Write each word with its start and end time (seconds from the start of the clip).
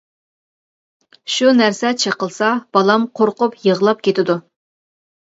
شۇ 1.33 1.51
نەرسە 1.57 1.91
چېتىلسا 2.03 2.49
بالام 2.77 3.05
قورقۇپ 3.19 3.59
يىغلاپ 3.67 4.01
كېتىدۇ. 4.09 4.37